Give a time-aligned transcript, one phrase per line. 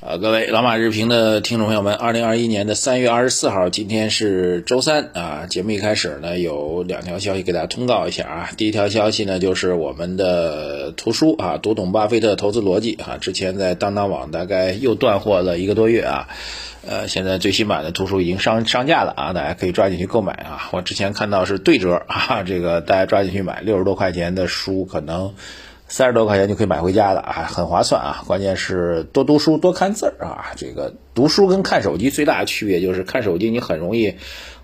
[0.00, 5.44] 啊，各位老马日评的听众朋友们，二零二一年的三月二十四号，今天是周三啊。
[5.46, 8.50] 节目一开始呢，有两条消息给大家通告一下啊。
[8.56, 16.28] 第一条消息呢，就是我们的图书啊，读懂巴菲特投资逻辑啊，之前在当当网大概又断货了一个多月啊，
[16.88, 20.70] 呃，现在最新版的图书已经上上架了啊，大家可以抓紧去购买啊。
[20.72, 25.34] 我之前看到是对折啊，这个大家抓紧去买，六十多块钱的书可能。
[25.90, 28.22] 三十多块钱就可以买回家了啊，很划算啊！
[28.24, 30.52] 关键是多读书多看字儿啊。
[30.56, 34.14] 这个读书跟看手机最大的区别就是看手机你很容易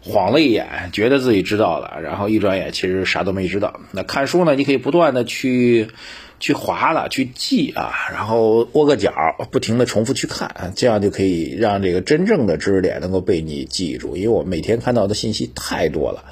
[0.02, 3.80] 晃了一眼，觉得自己知道了，然后一转眼其实啥都没知道。
[3.90, 5.88] 那看书呢，你可以不断的去
[6.38, 9.12] 去划了，去记啊，然后窝个角，
[9.50, 14.16] 不停的重复去看，这样就可以让这个真正的知识点能够被你记住。
[14.16, 16.24] 因为我每天看到的信息太多了，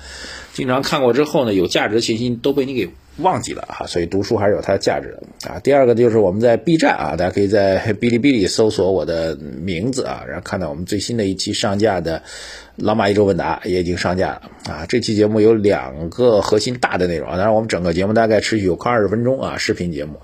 [0.52, 2.90] 经常看过之后呢，有价值的信息都被你给。
[3.18, 5.60] 忘记了啊，所以读书还是有它的价值的啊。
[5.60, 12.19] 第二个就是我们在 B 站啊，大家可以在 哔哩哔哩搜索我的名字啊，然后看到我们最新的一期上架的
[12.77, 14.86] 《老马一周问答》也已经上架了啊。
[14.88, 20.20] 这期节目有两个核心大的内容啊，当然我们整个节目大概持续有快二十分钟啊，视频节目，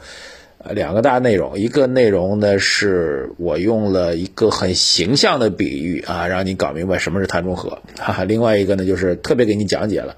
[0.58, 8.24] 呃，两个大内容，一个内容呢是我用了一个很形象的比喻啊，让你搞明白什么是碳中和，哈哈。
[8.24, 10.16] 另外一个呢就是特别给你讲解了。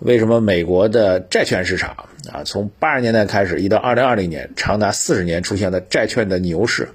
[0.00, 6.90] 为什么美国的债券市场啊，从八十年代开始，一到二零二零年，长达四十年出现了债券的牛市，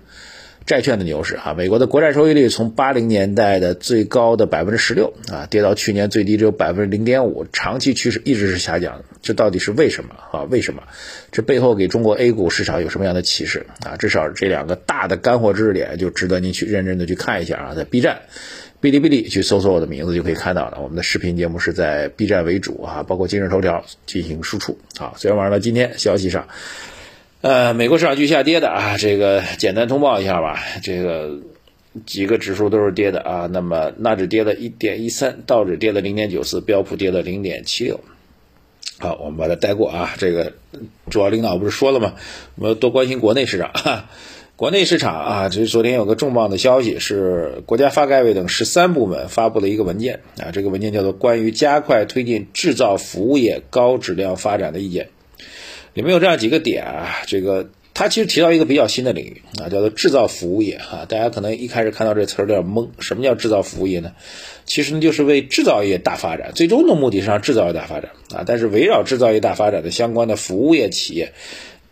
[0.66, 10.44] 债券的牛市啊，美国的国债收益率从八零年代的最高的百分之十六啊，跌到去年最低只有百分之零点五，长期趋势一直是下降的，这到底是为什么啊？
[10.44, 10.84] 为什么？
[11.30, 13.98] 这背后给中国 A 股市场有什么样的启示啊？
[13.98, 18.22] 至少这两个大的干货知识点就值得您去认真的去看一下啊，在 B 站。
[18.84, 20.78] 哔哩哔哩去搜索我的名字就可以看到了。
[20.81, 24.78] 我们的视频节目是在 B 站为主啊，包括今日头条进行输出。
[24.98, 26.50] 好，昨天晚上今天消息上，
[27.40, 30.59] 呃，美国市场继续下跌的啊，这个简单通报一下吧。
[30.84, 31.40] 这个
[32.06, 33.50] 几个指数都是跌的啊。
[33.50, 38.02] 那么纳指跌了一点一三，道指跌了零点九四，标普跌了零点七六。
[39.00, 40.13] 好，我们把它带过啊。
[40.18, 40.52] 这个
[41.09, 42.16] 主要领导不是说了吗？
[42.56, 43.72] 我们多关心国内市场。
[44.63, 55.09] 国内市场啊，就是昨天有个重磅的消息，是国家发改委等十三部门发布了一个文件啊，这个文件叫做《关于加快推进制造服务业高质量发展的意见》，
[55.94, 64.13] 里面有这样几个点啊，这个它其实提到一个比较新的领域啊，叫做制造服务业哈，大家可能一开始看到这词儿有点懵，什么叫制造服务业呢？
[64.63, 71.34] 其实呢，就是为制造业大发展，最终的目的是让制造业大发展啊，但是围绕制造业大发展的相关的服务业企业。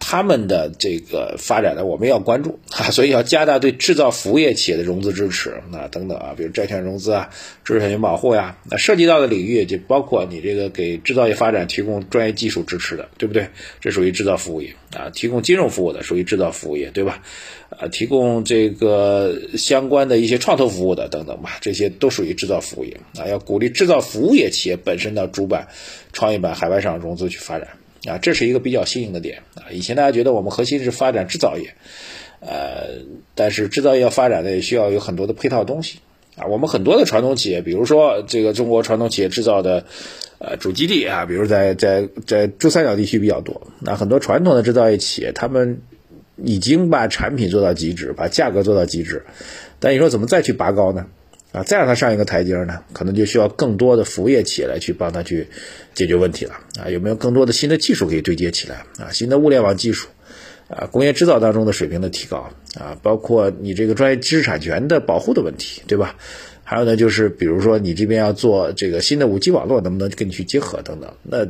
[0.03, 7.29] 他们的这个发展呢，我们要关注啊， 所以要加大对制造服务业企业的融资支持啊等等啊，比如债券融资啊、
[7.63, 13.47] 知识产权保护呀，那涉及到的领域就包括你这个给制造业发展提供专业技术支持的，对不对？
[13.79, 17.21] 这属于制造服务业啊，提供金融服务的属于制造服务业，对吧？
[17.69, 25.67] 啊，提供这个相关的一些创投服务的等等吧，这些都属于制造服务业啊，要鼓励制造服务业企业本身到主板、
[26.11, 27.67] 创业板、海外上融资去发展。
[28.07, 29.69] 啊，这是一个比较新颖的点啊！
[29.71, 31.75] 以前大家觉得我们核心是发展制造业，
[32.39, 33.03] 呃，
[33.35, 35.99] 但是制造业要发展呢，也需要有很多的配套东西
[36.35, 36.47] 啊。
[36.47, 39.85] 我们很多的传统企业，比如说这个中国传统企业制造的
[40.39, 43.67] 呃主基地啊，比如在在在珠三角地区比较多。
[43.79, 45.81] 那很多传统的制造业企业，他们
[46.43, 49.25] 已经把产品做到极致，把价格做到极致，
[49.79, 51.05] 但你说怎么再去拔高呢？
[51.51, 55.47] 啊，再让它上一个台阶呢，可能就需要更多的服务业企业来去帮他去
[55.93, 56.89] 解决问题了啊。
[56.89, 59.11] 有没有更多的新的技术可以对接起来啊？
[59.11, 60.07] 新的物联网技术
[60.69, 66.15] 啊，工业制造当中的水平的提高啊，包括你这个专业知识产权的保护的问题，对吧？
[66.63, 71.13] 还有呢，就是比如说你这边要做这个新的五 G 网络，能不能跟你去结合等等？
[71.23, 71.45] 那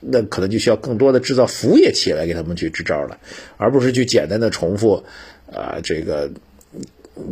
[0.00, 3.16] 那可能就需要更多的制造服务业企业来给他们去支招了，
[3.56, 5.04] 而不是去简单的重复
[5.50, 6.30] 啊这个。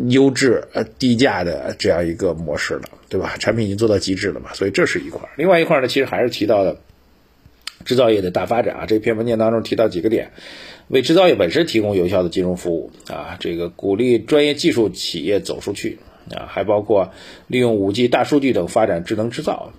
[0.09, 3.37] 优质呃低价的这样一个模式了，对吧？
[3.39, 5.29] 产品已经做到极致了嘛，所以这是一块。
[5.37, 6.77] 另外一块呢，其实还是提到的
[7.85, 8.87] 制造业的大发展啊。
[8.87, 10.33] 这篇文件当中提到几个点，
[10.89, 15.99] 为制造业本身提供有效的金融服务啊，这个鼓励专业技术企业走出去
[16.35, 17.13] 啊，还包括
[17.47, 19.73] 利用五 G、大数据等发展智能制造，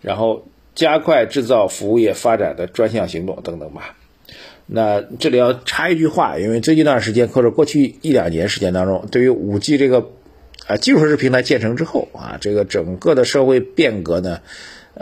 [0.00, 3.96] 然后加快制造服务业发展的专项行动等等吧。
[4.66, 10.10] 那这里要插一句话，因为最近一段时间或者过去一两年时间当中，对于五 G 这个
[10.66, 14.40] 啊基础设施平台建成之后啊，这个整个的社会变革呢。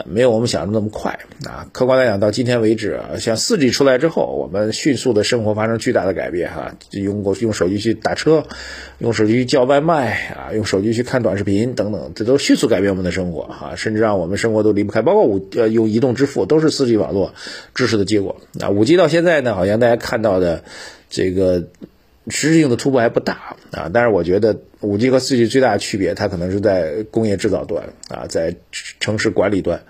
[0.05, 1.67] 没有我们想的那么快啊！
[1.71, 6.73] 客观来讲，到今天为止，像四 G 出来之后，我们迅速的生活发生巨大的改变哈。
[6.91, 8.43] 用过用手机去打车，
[8.99, 15.01] 用手机去叫外卖啊，用手机去看短视频等等，这都迅速改变我们的生活哈，甚至让我们生活都离不开。
[15.01, 17.33] 包括五呃用移动支付，都是四 G 网络
[17.75, 18.35] 支持的结果。
[18.53, 20.63] 那五 G 到现在呢，好像大家看到的
[21.09, 21.63] 这个
[22.29, 23.89] 实质性的突破还不大啊。
[23.93, 28.55] 但是我觉得五 G 和四 G 最大的区别，它可能是在工业制造端啊，在
[28.99, 29.81] 城市管理端，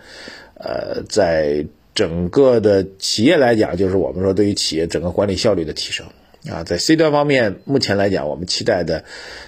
[0.55, 6.05] 呃，在整个的企业来讲，就是我们说对于企业整个管理效率的提升。
[6.47, 9.03] 啊，在 C 端方面，目前来讲，我们期待的，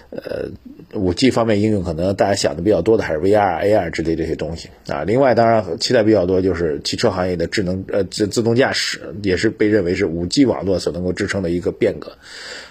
[0.09, 0.49] 呃，
[0.93, 5.05] 五 G 方面应用，可能大家想的比较多的还是 VR、AR 之类这些东西啊。
[5.05, 12.11] 另外，当然期待比较多就是汽车行业的智能呃自自动驾驶，也是被认为是五 G 网络所能够支撑的一个变革。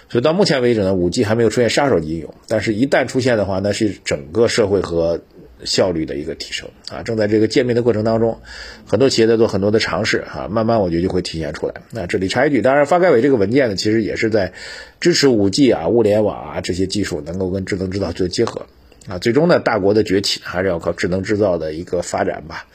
[0.07, 5.19] 所以到目前为止呢，五 G 还没有出现杀手级应用，但是一旦出现的话，那是整个社会和
[5.65, 8.39] 效率的一个提升啊，正在这个建面的过程当中，
[8.85, 11.75] 很多企业在做很多的尝试啊，慢慢我觉得就会体现出来。
[11.91, 14.53] 那这里插一句，当然发改委这个文件呢，其实也是在
[14.99, 18.65] 支持五 G 啊、物联网啊这些技术能够跟智能制造做结合
[19.07, 19.17] 啊。
[19.19, 22.67] 最终呢，大国的崛起还是要靠智能制造的一个发展吧。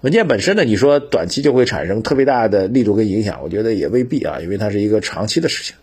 [0.00, 5.74] 文件本身呢，你说短期就会产生特别大的力度跟影响，我觉得也未必啊，因为它是一个长期的事情。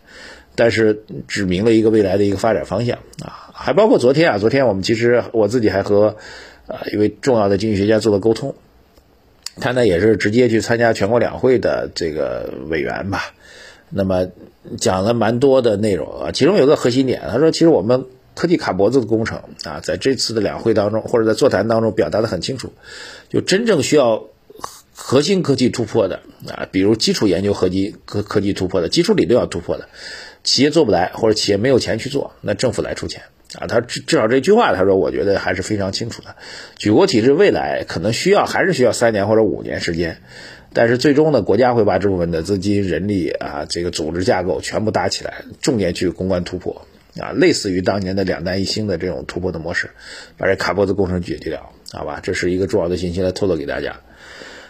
[0.58, 6.16] 但是指明了一个未来的一个发展方向啊，还包括昨天啊，昨天我们其实我自己还和。
[6.68, 8.56] 啊，一位重要的经济学家做了沟通，
[9.60, 13.22] 他呢也是直接去参加全国两会的这个委员吧，
[13.88, 14.26] 那么
[14.76, 22.72] 讲了蛮多的内容啊，其中有个核心点，他说其实我们科技卡脖子的工程啊，在这次的两会当中或者在座谈当中表达的很清楚，
[23.28, 24.24] 就真正需要
[24.92, 26.18] 核心科技突破的
[26.48, 29.88] 啊，比如基础研究核心科科技突破的基础理论要突破的，
[30.42, 33.22] 企业做不来或者企业没有钱去做，那政府来出钱。
[33.58, 36.36] 啊，他至至少这句话，他说，我觉得还是非常清楚的。
[36.76, 40.18] 举国体制未来可能需要，还是需要三年或者五年时间，
[40.74, 46.82] 但是最终呢，国家会把这部分的资金、人力啊，这个组织架构全部搭起来，重点去攻关突破
[47.18, 49.88] 啊，类似于当年的两弹一星的这种突破的模式，
[50.36, 52.20] 把这卡脖子工程解决掉，好吧？
[52.22, 53.96] 这是一个重要的信息来透露给大家。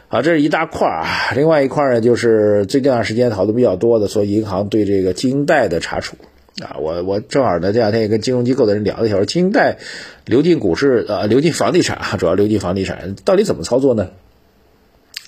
[0.07, 6.17] 好，这是一大块啊，另外一块呢，就是最近段时间讨论比较多的，说银行对这个金贷的查处。
[6.63, 9.77] 啊，我我正好呢，这两天也跟金融机构的人聊了一下，说金贷
[10.25, 14.09] 流进股市，呃，流进房地产啊，主要流进房地产，到底怎么操作呢？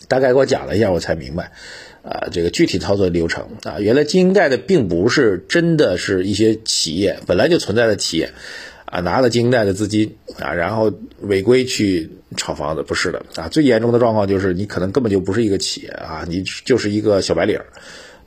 [0.08, 1.52] 大概给我讲了一下，我才明白，
[2.02, 8.30] 啊，这个具体操作流程啊，原来金贷的并不是真的是一些企业本来就存在的企业，
[8.86, 10.90] 啊，拿了金贷的资金啊，然后
[11.20, 17.66] 违规去炒房子，不是的啊，最严重的状况就是你可能根本就不是一个企业啊，你就是一个小白领儿。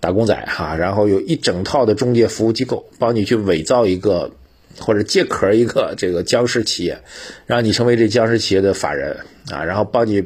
[0.01, 4.31] 打工仔哈，然后有一整套的中介服务机构帮你去伪造一个
[4.79, 6.99] 或者借壳一个这个僵尸企业，
[7.45, 9.17] 让你成为这僵尸企业的法人
[9.49, 10.25] 啊，然后帮你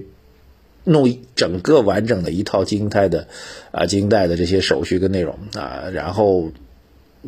[0.84, 3.28] 弄整个完整的一套金贷的
[3.72, 6.52] 啊金贷的这些手续跟内容啊，然后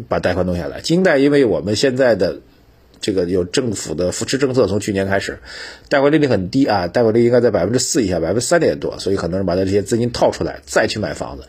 [0.07, 0.81] 把贷款弄下来。
[0.81, 2.39] 金贷因为我们现在的。
[2.99, 5.37] 这个有政府的扶持政策，从去年开始，
[5.87, 11.43] 贷款利率很低啊，贷款利率应该在百分之四以下，百分之三点多，所以很多人把他这些资金套出来，再去买房子，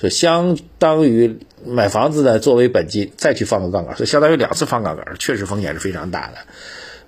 [0.00, 6.38] 就相当于买房子呢作为本金，再去放个杠杆，所以相当于两次放杠杆，确实风险是非常大的。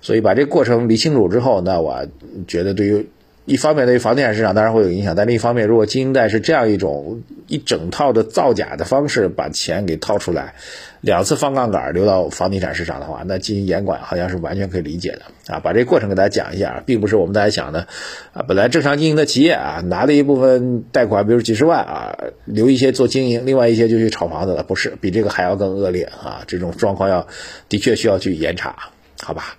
[0.00, 2.06] 所以把这个过程理清楚之后，那我
[2.47, 3.09] 觉得对于。
[3.44, 10.55] 一方面对于房地产市场当然会有影响，但另一方面，如果经营贷是这样一种一整套的造假的方式把钱给套出来，
[11.00, 15.23] 两次放杠杆流到房地产市场的话，那进行严管好像是完全可以理解的
[15.53, 15.59] 啊。
[15.59, 17.89] 把这过程给大家讲一下，并不是我们大家想的
[18.33, 26.43] 啊，本来正常经营的企业啊，拿了一部分贷款，比如几十万啊，留一些做经营，另外一些就去炒房子了，不是，比这个还要更恶劣啊。
[26.47, 27.27] 这种状况要
[27.69, 28.77] 的确需要去严查，
[29.21, 29.56] 好吧？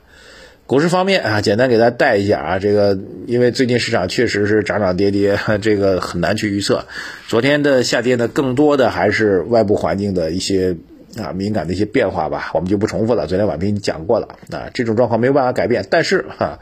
[0.74, 6.86] 股市方面啊，简单给大家带一下啊，这个因为最近市场确实是涨涨跌跌，这个很难去预测。
[7.27, 10.75] 昨天的下跌呢，更多的还是外部环境的一些
[11.15, 13.27] 啊敏感的一些变化吧，我们就不重复了。
[13.27, 15.86] 昨天晚评讲过了啊，这种状况没有办法改变。
[15.92, 16.58] 但是哈，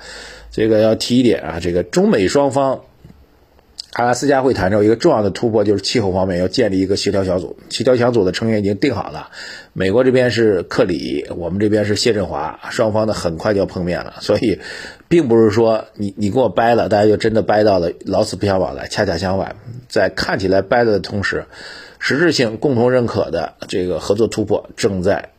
[0.51, 2.81] 这个要提一点啊，这个中美双方。
[3.93, 7.57] 阿拉斯加会谈之后，一个重要的突破就是气候方面要建立一个协调小组。
[7.69, 9.29] 协调小组的成员已经定好了，
[9.73, 14.13] 美国这边是克里，我们这边是谢振华，双方呢很快就要碰面了。
[14.21, 14.59] 所以，
[15.09, 18.87] 并不是说你你跟我掰了，大家就真的掰到了老死不相往来。
[18.87, 19.57] 恰恰相反，
[19.89, 21.43] 在看起来掰了的同时，
[21.99, 25.31] 实质性共同认可的这个合作突破正在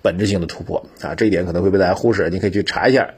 [0.00, 2.30] 本质性的突破啊，这一点可能会被大家忽视。
[2.30, 3.10] 你可以去查一下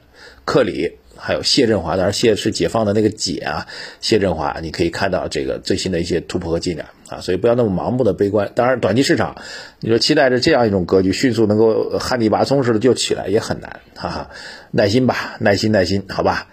[0.44, 0.96] 克里。
[1.20, 3.66] 还有谢振华，当然谢是解放的那个解啊，
[4.00, 8.50] 谢振华，你可以看到这个最新的一些突破和进展啊，所以不要那么盲目的悲观。
[8.54, 9.36] 当然，短期市场，
[9.80, 14.30] 你说期待着这样一种格局迅速能够旱地拔葱似的就起来也很难，哈哈，
[14.70, 16.48] 耐心吧，耐心耐心，好吧，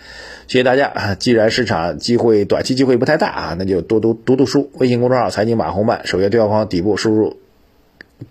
[0.47, 1.15] 谢谢大家啊。
[1.15, 4.69] 既然市场机会短期机会不太大啊，那就多读读读书。
[4.73, 7.39] 微信公众号财经马红漫首页对话框底部输入。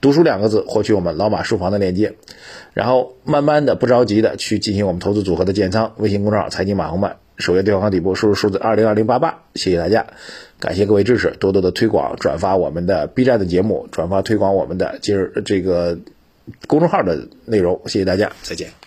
[0.01, 2.15] 读书两个字，获取我们老马书房的链接，
[2.75, 5.93] 然后慢慢的、不着急的去进行我们投资组合的建仓。
[5.97, 10.07] 微信公众号财经马红漫，首页对话框底部输入数字二零二零八八，谢谢大家，
[10.59, 15.99] 感谢各位支持，多多的推广转发我们的 B 站的节目，转发推广我们的今儿这个
[16.67, 17.81] 公众号的内容。
[17.87, 18.86] 谢谢大家，再见。